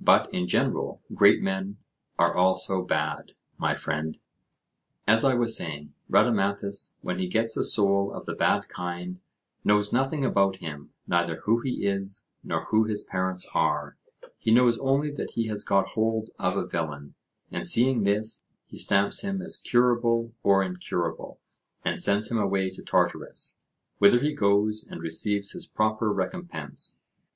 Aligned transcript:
But, 0.00 0.32
in 0.32 0.46
general, 0.46 1.02
great 1.12 1.42
men 1.42 1.78
are 2.20 2.36
also 2.36 2.84
bad, 2.84 3.32
my 3.58 3.74
friend. 3.74 4.16
As 5.08 5.24
I 5.24 5.34
was 5.34 5.56
saying, 5.56 5.92
Rhadamanthus, 6.08 6.94
when 7.00 7.18
he 7.18 7.26
gets 7.26 7.56
a 7.56 7.64
soul 7.64 8.12
of 8.12 8.26
the 8.26 8.34
bad 8.36 8.68
kind, 8.68 9.18
knows 9.64 9.92
nothing 9.92 10.24
about 10.24 10.58
him, 10.58 10.90
neither 11.08 11.40
who 11.40 11.62
he 11.62 11.84
is, 11.84 12.26
nor 12.44 12.66
who 12.66 12.84
his 12.84 13.02
parents 13.02 13.48
are; 13.54 13.96
he 14.38 14.52
knows 14.52 14.78
only 14.78 15.10
that 15.10 15.32
he 15.32 15.48
has 15.48 15.64
got 15.64 15.88
hold 15.88 16.30
of 16.38 16.56
a 16.56 16.64
villain; 16.64 17.14
and 17.50 17.66
seeing 17.66 18.04
this, 18.04 18.44
he 18.68 18.76
stamps 18.78 19.22
him 19.22 19.42
as 19.42 19.56
curable 19.56 20.32
or 20.44 20.62
incurable, 20.62 21.40
and 21.84 22.00
sends 22.00 22.30
him 22.30 22.38
away 22.38 22.70
to 22.70 22.84
Tartarus, 22.84 23.58
whither 23.98 24.20
he 24.20 24.32
goes 24.32 24.86
and 24.88 25.00
receives 25.00 25.50
his 25.50 25.66
proper 25.66 26.12
recompense. 26.12 27.02